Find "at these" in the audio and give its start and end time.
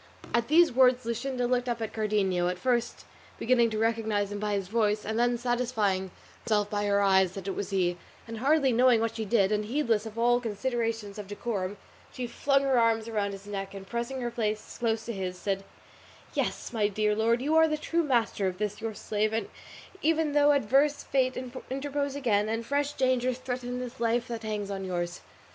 0.33-0.71